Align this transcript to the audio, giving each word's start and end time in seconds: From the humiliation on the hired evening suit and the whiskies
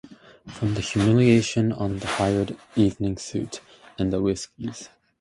From 0.47 0.73
the 0.73 0.81
humiliation 0.81 1.71
on 1.71 1.99
the 1.99 2.07
hired 2.07 2.57
evening 2.75 3.17
suit 3.17 3.61
and 3.99 4.11
the 4.11 4.19
whiskies 4.19 4.89